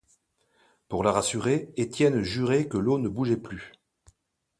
Pour 0.89 1.03
la 1.03 1.11
rassurer, 1.11 1.69
Étienne 1.77 2.23
jurait 2.23 2.67
que 2.67 2.79
l'eau 2.79 2.97
ne 2.97 3.07
bougeait 3.07 3.37
plus. 3.37 3.71